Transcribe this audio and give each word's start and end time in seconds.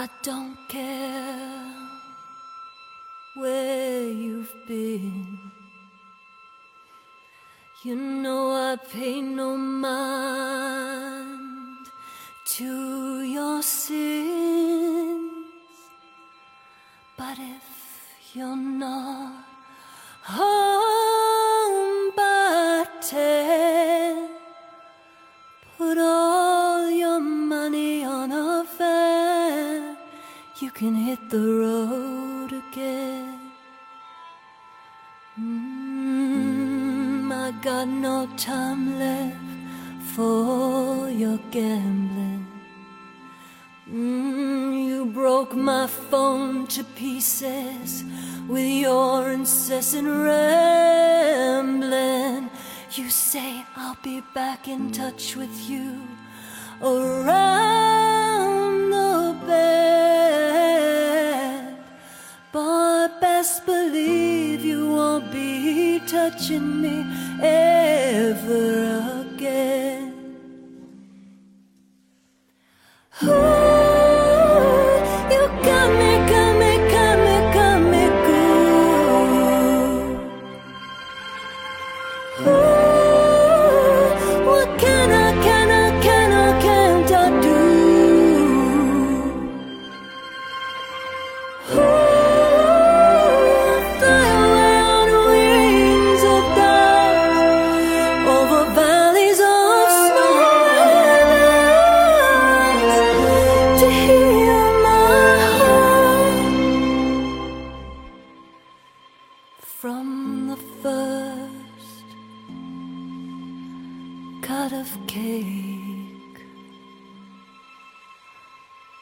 I 0.00 0.08
don't 0.22 0.56
care 0.68 1.74
where 3.34 4.04
you've 4.04 4.54
been. 4.68 5.38
You 7.82 7.96
know 7.96 8.52
I 8.52 8.76
pay 8.76 9.20
no 9.20 9.56
mind 9.56 9.88
to 12.58 13.22
your 13.22 13.60
sins. 13.60 15.32
But 17.16 17.38
if 17.40 18.34
you're 18.34 18.54
not 18.54 19.44
home 20.22 20.97
You 30.60 30.72
can 30.72 30.96
hit 30.96 31.30
the 31.30 31.38
road 31.38 32.52
again. 32.52 33.38
Mm, 35.38 37.30
I 37.32 37.52
got 37.62 37.86
no 37.86 38.26
time 38.36 38.98
left 38.98 39.36
for 40.16 41.08
your 41.10 41.38
gambling. 41.52 42.44
Mm, 43.88 44.84
you 44.84 45.04
broke 45.06 45.54
my 45.54 45.86
phone 45.86 46.66
to 46.74 46.82
pieces 46.82 48.02
with 48.48 48.66
your 48.66 49.30
incessant 49.30 50.08
rambling. 50.08 51.30
You 52.94 53.10
say 53.10 53.64
I'll 53.76 53.98
be 54.02 54.22
back 54.34 54.66
in 54.66 54.90
touch 54.90 55.36
with 55.36 55.70
you 55.70 56.02
around 56.82 58.17
touching 66.30 66.82
me 66.82 67.06
ever 67.40 69.24
again. 69.34 69.87
The 110.48 110.56
first 110.82 112.08
cut 114.42 114.72
of 114.72 114.88
cake 115.06 116.38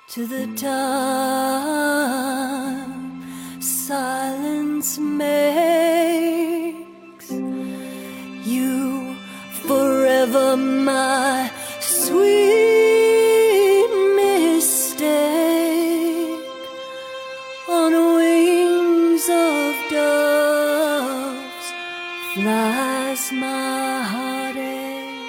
to 0.08 0.27
the 0.27 0.47
time 0.56 1.56
silence 3.60 4.98
makes. 4.98 5.27
You 8.53 9.16
forever 9.66 10.56
my 10.56 11.50
sweet 11.81 12.85
flies 22.36 23.32
my 23.32 24.02
heartache. 24.12 25.25